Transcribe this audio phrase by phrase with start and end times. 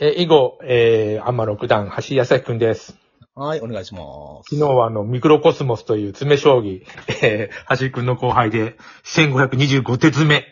[0.00, 2.96] えー以後、えー、アンマ六段、橋井康くんです。
[3.36, 4.56] はい、お願いします。
[4.56, 6.82] 昨日はあの、ミクロコスモスという詰将棋、
[7.22, 10.46] えー、橋井くんの後輩で、1525手詰め、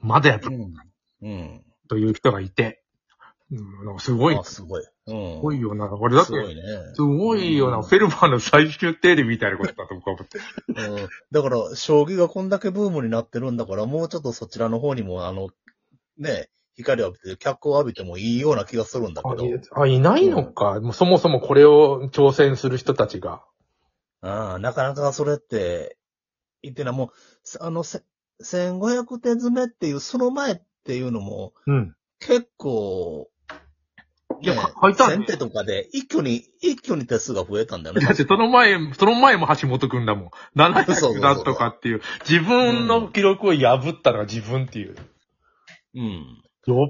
[0.00, 0.74] まだやるうん。
[1.20, 1.64] うん。
[1.90, 2.82] という人がいて、
[3.50, 4.82] うん、すごい、あ、すごい。
[5.06, 5.34] うん。
[5.34, 5.88] すごいよな。
[5.88, 6.62] これだってす、ごいね。
[6.94, 7.76] すごいよな。
[7.76, 10.38] うんフェルマーの最終定理みたいなことだと僕は思って。
[10.68, 11.08] うん。
[11.30, 15.50] だから、将棋がこんだけブームになってるんだから、もうちょっとそちらの方にも、あの、
[16.16, 16.48] ね、
[16.78, 19.44] 光を浴びて、脚光を浴びてもいいような気がするんだけど。
[19.72, 20.80] あいないのか。
[20.80, 23.42] もうそもそもこれを挑戦する人たちが。
[24.20, 25.96] ああ、なかなかそれって、
[26.62, 27.10] 言ってな、もう、
[27.60, 28.02] あの、せ
[28.42, 31.94] 1500手詰めっていう、その前っていうのも、うん。
[32.20, 33.28] 結構、
[34.40, 38.04] いやね書いたん先手とかで一挙に、一挙に手数が増えたんだよね。
[38.04, 40.30] だってその前、その前も橋本くんだもん。
[40.84, 44.96] そうそう700だとかっていう、自分の記録を破ったのが自分っていう。
[45.94, 46.42] うん。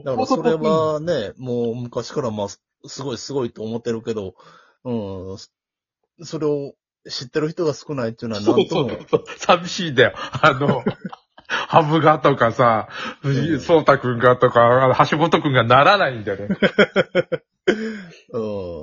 [0.04, 4.34] だからそれはね、もう昔からまあ、すすごいすごいと思ってるけど、
[4.84, 5.48] うん、そ
[6.22, 6.74] それを
[7.08, 9.24] 知ってる人が少ないっていうのはそうなんともそう、そう。
[9.38, 10.12] 寂しいんだよ。
[10.16, 10.82] あの、
[11.48, 12.88] ハブがとかさ、
[13.22, 16.56] 藤井聡太くんがとか、橋本くんがならないんだよね。
[18.32, 18.38] う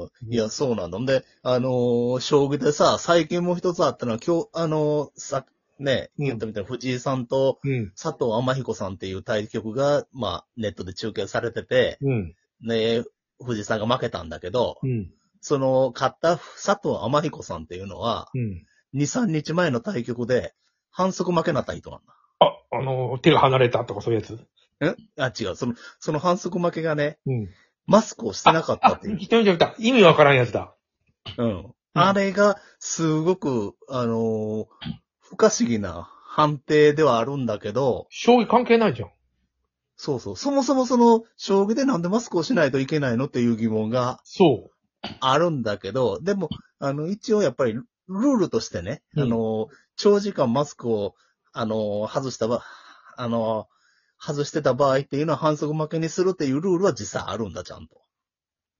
[0.05, 0.33] ん。
[0.33, 0.99] いや、そうなんだ。
[0.99, 5.45] んで、あのー将棋でさ、最近もう一つあったのは、今日、あのーさ、
[5.79, 7.91] ね、うん言ったみたいに藤井さんとうん。
[7.91, 12.35] 佐藤天彦さんっていう対局が、まあ、ネットで中継されてて、うん。
[12.61, 13.03] ね、
[13.43, 15.11] 藤井さんが負けたんだけど、うん。
[15.41, 18.65] その、勝った佐藤天彦さんっていうのは、うん。
[18.95, 20.53] 2、3日前の対局で、
[20.89, 22.13] 反則負けなった人なんだ。
[22.39, 24.39] あ、あの、手が離れたとかそういうやつ？
[24.81, 24.95] え？
[25.17, 25.55] あ、違う。
[25.55, 27.49] その、その反則負けがね、うん。
[27.85, 29.17] マスクをしてなかったあっていう。
[29.17, 29.75] 一人で見た。
[29.77, 30.73] 意味わからんやつだ。
[31.37, 31.73] うん。
[31.93, 34.65] あれが、すごく、あのー
[35.35, 39.09] 不可思議な判定ではあるんだけど、将棋関係ないじゃん。
[39.97, 40.37] そうそう。
[40.37, 44.69] そもそもその、将棋でなんでマスクをしないといけないのっていう疑問がそ
[45.19, 51.15] あるんだけど、でも、あの、一応やっぱり、ルールとしてね、うんあのー長時間マスクを、
[51.51, 52.63] あのー外したば、
[53.17, 57.95] あのー外してた場合っていうのは反則負けにするっていうルールは実際あるんだ、ちゃんと。
[57.95, 57.99] う。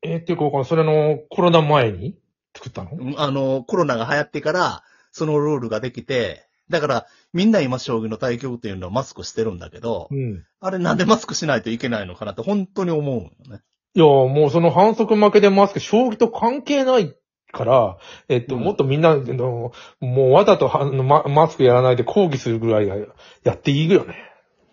[0.04, 2.18] えーっていうか、それのコロナ前に
[2.56, 2.92] 作ったの？
[2.92, 10.44] うんあの、コロナが流行ってから、そのルールができて、だから、みんな今将棋の対局っていうのはマスクしてるんだけど、うん。
[10.60, 13.62] あれなんでマスクしないといけないのかなって本当に思うよね。
[13.94, 17.16] いや、もうその反則負けでマスク、将棋と関係ない
[17.52, 22.96] から、えっと、うんもっとみんな、あのもうわざとママスクやらないで抗議するぐらいが
[23.44, 24.16] やっていいよね。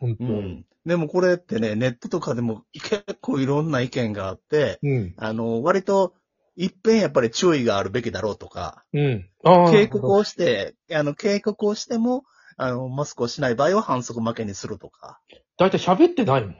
[0.01, 0.31] 本当に。
[0.31, 0.67] うん。
[0.85, 5.15] でもこれってね、ネットとかでも結構いろんな意見があって、うん。
[5.17, 6.15] あの、割と、
[6.57, 9.29] 一遍やっぱり注意があるべきだろうとか、うん。
[9.71, 12.25] 警告をして、あの、警告をしても、
[12.57, 15.21] あの、マスクをしない場合は反則負けにするとか。
[15.59, 16.57] だいたい喋ってないもん。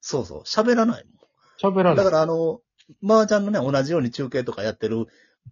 [0.00, 1.72] そうそう、喋らないもん。
[1.72, 1.96] 喋らない。
[1.96, 2.60] だからあの、
[3.04, 5.06] 麻雀のね、同じように中継とかやってる、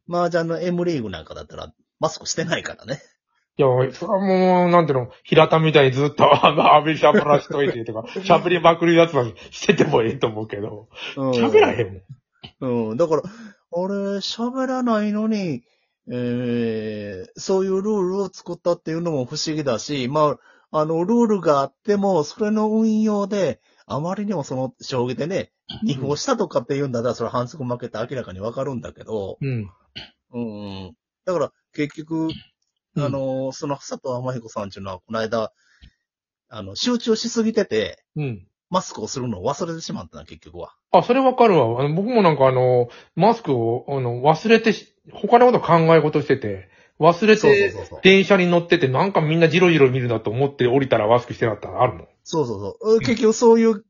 [0.08, 3.00] 麻雀の M リーグなんかだったら、マスクしてないからね。
[3.56, 12.02] いや、それはもう、なんていうの、平田みたいにずっと、あの、浴びしゃぶらしといてとか、 喋りまくるやつはしててもいいと思うけど、うん喋らへん
[12.60, 12.90] もん。
[12.90, 12.96] うん。
[12.96, 13.22] だから、
[13.76, 15.64] あれ、喋らないのに、
[16.10, 20.36] えー、そういうルールを作ったっていうのも不思議だし、ま
[20.70, 25.52] あ、あの、ルールがあっても、それの運用で、あまりにもその、将棋でね、
[25.82, 29.70] 二歩したとかっていうんだったら、それ反則負けて明らかにわかるんだけど、うん。
[30.32, 30.96] うん。
[31.24, 32.28] だから、結局、
[32.96, 35.52] あの、その佐藤天彦さんっていうのは、この間、
[36.48, 38.46] あの、集中しすぎてて、うん。
[38.70, 40.74] マスクをするのを忘れてしまったな、結局は。
[40.90, 41.80] あ、それわかるわ。
[41.80, 46.68] あの僕もなんかあの、マスクを、あの、忘れてし、他のこと考え事してて、
[47.00, 48.00] 忘れて、そうそう。
[48.02, 52.08] 電車に乗ってて、なんかみんなジロジロ見るなと思って降りたらマスクしてなかったらあるもん。
[52.22, 53.00] そうそうそう。
[53.00, 53.84] 結局そういう、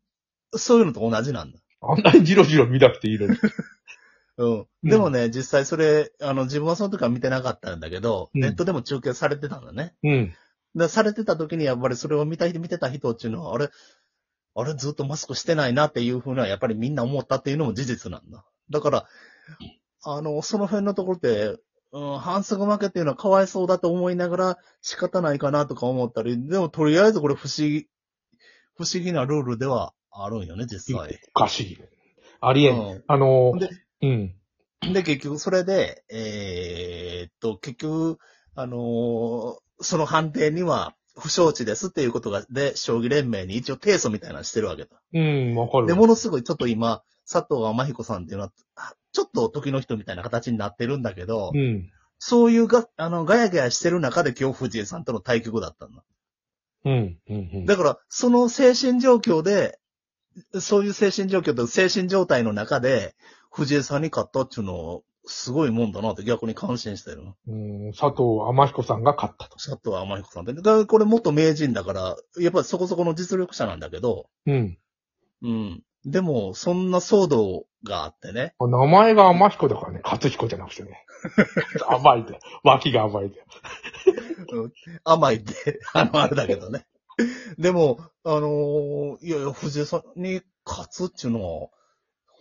[0.52, 1.58] そういうのと同じなんだ。
[1.80, 3.36] あんなにジロジロ見なくていいのに。
[4.36, 4.66] うん。
[4.82, 9.94] でもね、実際それ、あの、自分はその時は見てなかったんだけど、うんネットでも中継されてたんだね。
[10.02, 10.34] うん。
[10.74, 13.70] で、されてた時にやっぱりそれを見た人、見てた人っていうのは、あれ、
[14.54, 18.44] あれずっとマスクしてないなっていうふうな、やっぱりみんな思ったっていうのも事実なんだ。
[18.70, 19.06] だから、
[20.04, 21.56] あの、その辺のところって、
[21.92, 27.86] うん、反則負けっていうのはかわいそうだと思いながら仕方ないかなとか思ったり、でもとりあえずこれ不思議、
[28.76, 31.20] 不思議なルールではあるんよね、実際。
[31.34, 31.78] おかしい。
[32.40, 32.76] ありえん。
[32.76, 33.70] うんあので、
[34.02, 34.34] うん。
[34.92, 38.18] で、結局それで、えーっと、結局、
[38.54, 44.90] あのーその判定には不承知ですっていうことが、で、将棋連盟に一応提訴みたいなのしてるわけだ。
[45.12, 45.86] うん、わかる。
[45.86, 51.90] で、ものすごいちょっと今、佐藤天彦さんっていうのは、あちょっと時の人みたいな形になってるんだけど、うん。
[52.18, 56.04] そういうが、あの、ガヤガヤしてる中で今日藤井さんとの対局だったんだ。
[56.84, 57.18] うん。
[57.28, 57.50] うん。
[57.54, 57.66] うん。
[57.66, 59.78] だから、その精神状況で、
[60.60, 63.14] そういう精神状況と精神状態の中で、
[63.52, 67.22] 藤井さんに勝ったっていうのは、すごいもんだなって逆に感心してる。
[67.48, 69.56] うん、佐藤天彦さんが勝ったと。
[69.56, 70.52] 佐藤天彦さんって。
[70.54, 74.78] だからこれ元名人だから、やっぱりそこそこの実力者なんだけど、うん。
[75.42, 75.82] うん。
[76.04, 78.54] でも、そんな騒動があってね。
[78.60, 80.00] 名前が天彦だからね。
[80.04, 81.04] 勝彦じゃなくてね。
[81.88, 82.38] 甘いで。
[82.62, 83.42] 脇が甘いで。
[85.04, 86.86] 甘いって、 あの、あれだけどね。
[87.58, 91.68] でも、あのーいやいや、藤井さんに勝つっていうのは、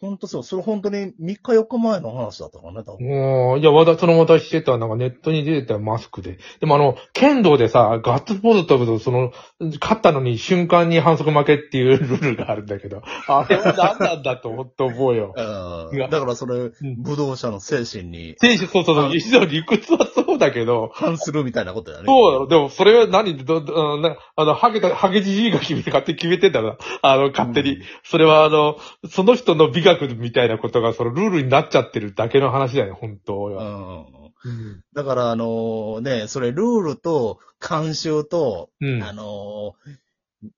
[0.03, 3.07] 本当そう、それ本当に3日4日前の話だったからね、多分。
[3.07, 6.39] もう、いや、わた、その私してた、なんかネットに出てたマスクで。
[6.59, 9.31] でもあの、剣道でさ、ガッツポーズ飛ぶと、その、
[9.79, 15.33] 勝ったのに瞬間に反則負けっていうルールがあるんだけど、あれは何なんだと思って思うよ。
[15.38, 16.71] うんだからそれ、ん
[17.01, 22.07] 武道者の精神に選手、そうそうそう、一度理屈はそうだけど、反するみたいなことだよね。
[22.07, 26.75] そうだろ、でもそれは何ど、ど、なあの、ハゲた、ハゲじじいが決めて、勝手に決めてんだな。
[27.01, 27.77] あの、勝手に。
[27.77, 28.77] うんそれはあの、
[29.09, 33.63] その人の美学みたいなことが、そのルールになっちゃってるだけの話だよね、本当は。
[33.63, 34.51] うん。
[34.51, 34.83] うん。
[34.93, 39.03] だから、あのね、それ、ルールと、慣習と、うん。
[39.03, 39.75] あの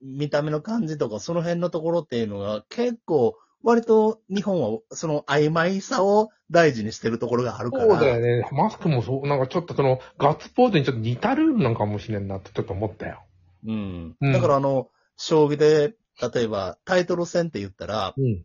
[0.02, 7.86] 見た目の感じとか、その辺のところっていうのが、結構、割と日本は、その曖昧さを大事にしてるところがあるから。
[7.86, 8.48] そうだよね。
[8.52, 13.24] マスクもそう、なんかちょっとその、ガッツポーズにちょっと似たルールなんかもしれんなってちょっと思ったよ。
[13.66, 14.16] うん。
[14.20, 15.96] うんだからあの、将棋で、
[16.34, 18.44] 例えばタイトル戦って言ったら、うん。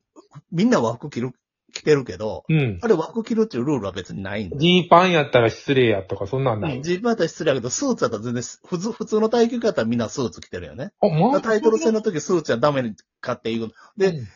[0.53, 1.32] みんな和服着る、
[1.73, 2.79] 着てるけど、うん。
[2.82, 4.61] あれ和服着るっていうルールは別にないんだよ。
[4.61, 6.82] ジーパンやったら失礼やとか、そんなんない。
[6.82, 10.93] ジーパンやったら失礼だけど、スーツやったら全然、普通、普通の耐久やったらみんなスーツ着てるよね。
[11.00, 13.71] あ、まタイトル戦の時スーツはダメかっていう。
[13.97, 14.29] で、うん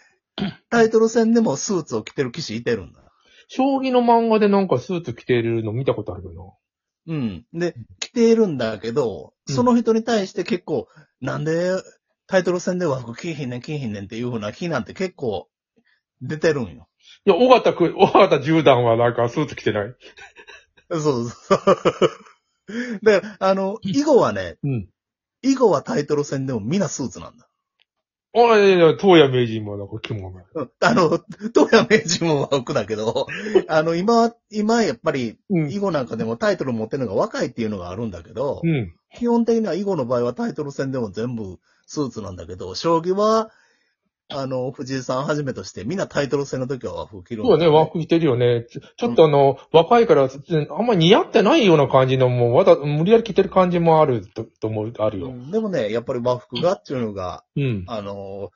[0.69, 3.01] タイトル戦でもスーツを着てる騎士いてるんだ。
[3.47, 6.55] 将棋の漫画でなんかスーツ着てるの見たことあるけど
[7.07, 7.47] うん。
[7.53, 10.89] で、着ているんだけど、うんその人に対して結構、
[11.21, 11.71] なんで
[12.27, 15.49] タイトル戦で和服着いひんねん、着いひんねんっていうふうな日なんて結構
[16.27, 16.89] 出てるんよ。
[17.27, 19.95] いや、尾形くん、尾形十段はなんかスーツ着てない？
[20.91, 21.01] そう
[21.31, 21.59] そう。
[23.03, 24.89] だから、あの、囲碁はね、うん。
[25.43, 27.49] 囲碁はタイトル戦でもみんなスーツなんだ。
[28.37, 31.09] あ、いやいや、東野名人もなんか着物だうんあの、
[31.55, 33.27] 東野名人も和服だけど、
[33.69, 38.95] あの、今、今やっぱり、うん囲碁なんかでもタイトル持ってるのが若いっていうのがあるんだけど、うん。
[39.17, 43.51] 基本的には囲碁の場合はタイトル戦でも全部スーツなんだけど、将棋は、
[44.33, 48.67] あの、藤井さんはじめとしてみんなタイトル戦の時は和服着るんそうだね、和服着てるよね。
[48.71, 55.29] ちょちょっとあの、若いから、あんま似合ってないような感じの、もう、わざ、無理やり着てる感じもあると、と思う、あるよ。
[55.29, 57.85] うんでもね、やっぱり和服がっていうのが、うん。
[57.87, 58.51] あの、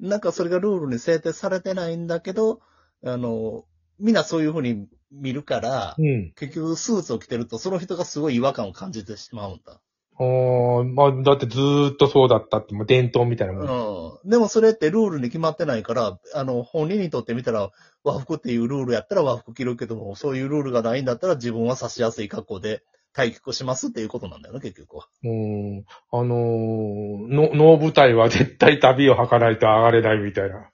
[0.00, 2.60] なんかそれがルールに制定されてないんだけど、
[3.04, 3.64] あの、
[3.98, 6.32] みんなそういうふうに見るから、うん。
[6.34, 9.80] 結局スーツを着てるとその人がすごい違和感を感じてしまうんだ。
[10.18, 14.20] ああ、まあ、だってずーっとそうだったって、もう伝統みたいなもん。
[14.22, 14.30] うん。
[14.30, 17.70] でもそれってルールに決まってないから、あの、本人にとってみたら
[18.04, 22.82] 和服っていうルールやったら和服着るけども、そういうルールがないんだったら自分は差しやすい格好で
[23.14, 25.06] 対局しますっていうことなんだよね、結局は。
[25.24, 25.84] うん。
[26.10, 30.68] あのー、の、能舞台は絶対旅を履かないと上がれないみたいな。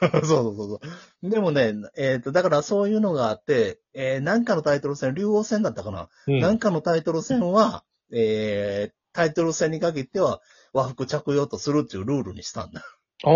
[0.00, 0.80] そうそうそうそ
[1.22, 1.30] う。
[1.30, 6.40] でもね、えっ、と、だからそういうのがあって、えー、なんかのタイトル戦、竜王戦だったかな、うん。
[6.40, 7.84] なんかのタイトル戦は、
[8.14, 10.40] えー、タイトル戦に限っては
[10.72, 12.82] 和服着用とするっていうルールにしたんだ。
[13.26, 13.32] ああ、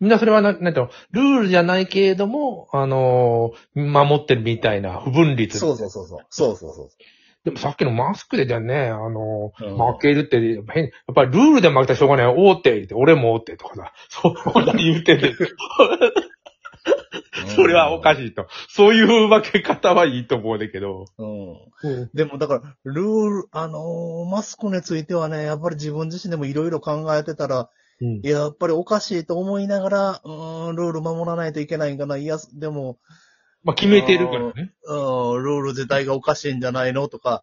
[0.00, 5.58] みんなそれはな、なんていうの、ルールじゃないけれども、あのー守ってるみたいな不分率。
[5.58, 6.18] そうそうそうそう。
[6.30, 6.88] そうそうそう。
[7.44, 12.26] でもさっきのマスクでじゃね、あのーうん負けるって変、やっぱりルールで負けたらしょうがない。
[12.26, 14.34] 大手言って、俺も大手とかさ、そう、
[14.66, 15.32] 何言ってんねん。
[17.46, 18.16] それはおかい。
[18.16, 18.46] しいと。
[18.68, 21.04] そういう負け方はいいと思うんだけど。
[21.18, 21.52] うん。
[21.82, 22.10] うん。
[22.14, 32.16] でもだから、ルール、あのーマスクについてはね、やっぱり自分自身でもいろいろ考えてたら、うんやっぱりおかしいと思いながら、うーん、ルール守らないといけないんかな。
[32.16, 32.98] いや、でも、
[33.64, 34.72] まあ、決めてるからね。
[34.84, 37.42] うん、ルール自体がおかしいんじゃないのとか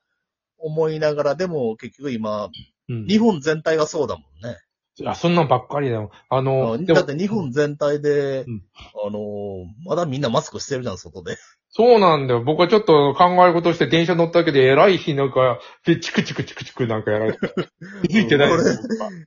[0.57, 2.49] 思いながら、でも結局今、
[2.87, 3.05] うん。
[3.07, 4.57] 日本全体がそうだもんね。
[5.03, 6.11] あ、そんなんばっかりだよ。
[6.29, 8.63] あのだって日本全体で、うん
[9.05, 11.37] あのーまだみんなマスクしてるじゃん、外で。
[11.77, 12.41] そうなんだよ。
[12.41, 17.39] 僕はちょっと考え事して電車乗っただけで偉い日なんか、で、チクチクチクチクなんかやられて。
[18.07, 18.49] 気づいてない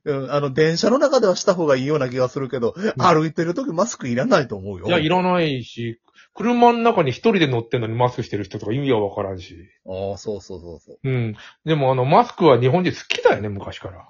[0.05, 4.87] うん、あの、電車の中ではした方がいいような気がするけど、歩いてるときマスクいらないと思うよ。
[4.87, 6.01] いや、いらないし、
[6.33, 9.69] 車の中に一人で乗ってんのにマスクしてる人とか意味はわからんし。
[9.85, 10.99] ああ、そうそうそうそう。
[11.03, 11.35] うん。
[11.65, 14.09] でもあの、マスクは日本人好きだよね、昔から。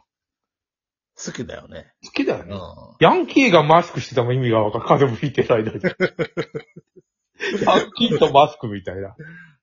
[1.24, 1.92] 好きだよね。
[2.06, 2.56] 好きだよね。
[2.56, 2.60] うん。
[3.00, 5.82] ヤンキーがマスクしてても意味がわかん風吹いてないのに。
[7.66, 9.16] ヤンキーとマスクみたいな。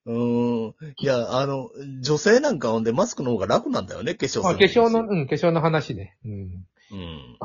[0.06, 0.74] うーん。
[0.98, 1.70] いや、あの、
[2.00, 6.16] 女性なんかほんでマスクの方が楽なんだよね、化粧まあ、化粧の、うん、化粧の話ね。
[6.24, 6.66] うん。
[6.92, 7.38] うん。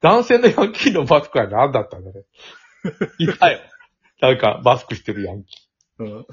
[0.00, 2.24] 男性のヤンキーのマスクは何だったんだね。
[3.18, 3.60] いたよ。
[4.20, 5.61] なんか、マスクしてるヤンキ
[6.04, 6.26] うん。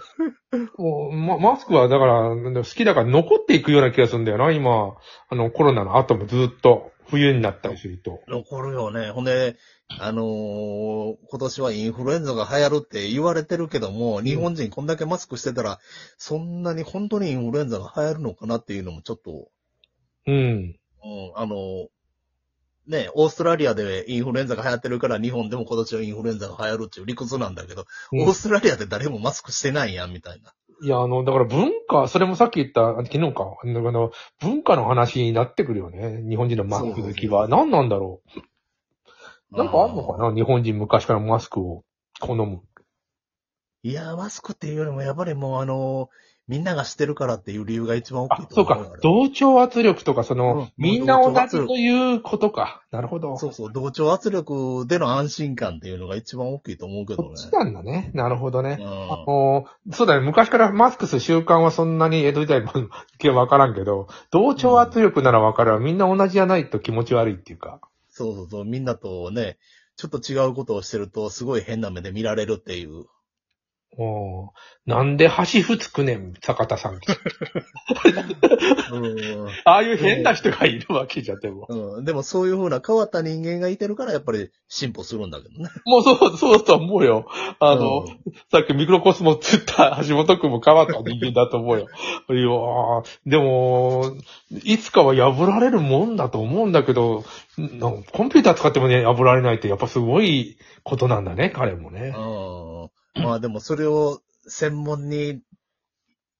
[0.53, 0.69] ー。
[0.77, 4.95] もう、ま、マスクはだから、好きだから残っていくような気がするんだよな、今。
[5.29, 8.21] あの、コロナの後もずっと、冬になったりすると。
[8.27, 9.11] 残るよね。
[9.11, 9.57] ほんで、
[9.99, 15.79] あのー今年はインフルエンザが流行るって言われてるけども、日本人こんだけマスクしてたら、
[16.17, 19.49] そんなに本当にインフルエンザが流行るのかなっていうのもちょっと、
[20.27, 20.35] うん。
[20.35, 20.75] うん、
[21.35, 21.87] あのー
[22.89, 30.51] ね、オーストラリアでインフルエンザが流行ってるから日本でも今年はインフルエンザが流行るっていう理屈なんだけど、うんオーストラリアで誰もマスクしてないやん、みたいな。
[30.81, 36.23] いや、あの、だから文化、それもさっき言った、あ昨日か、あの、文化の話になってくるよね。
[36.27, 37.47] 日本人のマスク好きは。
[37.47, 38.21] 何なんだろ
[39.53, 39.57] う。
[39.57, 40.33] なんかあんのかな？
[40.33, 41.83] 日本人昔からマスクを
[42.19, 42.61] 好む。
[43.83, 46.07] いやー、マスクっていうよりも、やっぱりもうあのー
[46.49, 48.97] みんながしてるからっていう理由が一番大きい、とあそうか。
[49.03, 52.81] 同調圧力とか、その、うんみんな同じということか。
[52.89, 53.37] なるほど。
[53.37, 57.37] そうそう、同調圧力での安心感っていうのが一番大きいと思うけどねこっ。
[57.37, 58.09] ちなんだね。
[58.15, 58.79] なるほどね。
[58.79, 60.25] うあのそうだね。
[60.25, 62.71] 昔からマスクする習慣はそんなに江戸時代も
[63.37, 65.79] わからんけど、同調圧力ならわかるわ。
[65.79, 67.79] みんな同じじゃないと気持ち悪いっていうか。
[68.09, 69.59] そうそうそう、みんなとね、
[69.97, 73.05] ちょっと違うことをしてると、すごい変な目で見られるっていう。
[73.97, 74.49] おー
[74.85, 76.93] なんで橋ふつくねん、坂田さん。
[76.93, 76.99] うん
[79.65, 81.67] ああいう変な人がいるわけじゃん、でも。
[81.69, 85.69] うん、でもそういう風な変わった人間がいてるから、やっぱり進歩するんだけどね。
[85.85, 87.27] もうそう、そうと思うよ。
[87.59, 88.19] あの、うん
[88.51, 91.87] さっきミクロコスモって言った橋本くんも変わった人間だと思うよ。
[92.29, 94.15] いやーでも、
[94.63, 97.23] いつかは破られるもんだと思うんだけど、
[97.57, 102.13] なんかコンピューター使ってもね、破られないってやっぱすごいことなんだね、彼もね。
[102.15, 102.78] うん。
[103.29, 105.41] まあでもそれを専門に、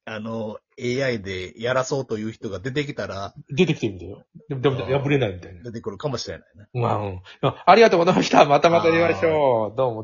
[0.05, 4.25] あの、AI でやらそうという人が出てきたら、出てきてるんだよ。
[4.49, 5.61] でも、でも破れないみたいな。
[5.61, 6.65] 出てくるかもしれないね。
[6.73, 7.21] うん。
[7.65, 8.45] ありがとうございました。
[8.45, 9.77] またまたやりましょう。
[9.77, 9.97] どうも。